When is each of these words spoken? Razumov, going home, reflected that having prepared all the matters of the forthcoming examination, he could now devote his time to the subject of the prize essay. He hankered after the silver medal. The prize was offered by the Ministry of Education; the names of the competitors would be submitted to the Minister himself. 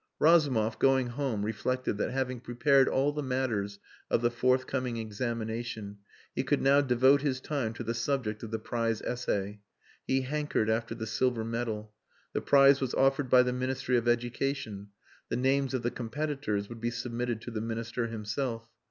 Razumov, 0.17 0.79
going 0.79 1.09
home, 1.09 1.45
reflected 1.45 1.99
that 1.99 2.09
having 2.09 2.39
prepared 2.39 2.87
all 2.87 3.11
the 3.11 3.21
matters 3.21 3.77
of 4.09 4.23
the 4.23 4.31
forthcoming 4.31 4.97
examination, 4.97 5.99
he 6.33 6.41
could 6.43 6.59
now 6.59 6.81
devote 6.81 7.21
his 7.21 7.39
time 7.39 7.71
to 7.73 7.83
the 7.83 7.93
subject 7.93 8.41
of 8.41 8.49
the 8.49 8.57
prize 8.57 9.03
essay. 9.03 9.61
He 10.07 10.21
hankered 10.21 10.71
after 10.71 10.95
the 10.95 11.05
silver 11.05 11.45
medal. 11.45 11.93
The 12.33 12.41
prize 12.41 12.81
was 12.81 12.95
offered 12.95 13.29
by 13.29 13.43
the 13.43 13.53
Ministry 13.53 13.95
of 13.95 14.07
Education; 14.07 14.87
the 15.29 15.37
names 15.37 15.71
of 15.75 15.83
the 15.83 15.91
competitors 15.91 16.67
would 16.67 16.81
be 16.81 16.89
submitted 16.89 17.39
to 17.41 17.51
the 17.51 17.61
Minister 17.61 18.07
himself. 18.07 18.71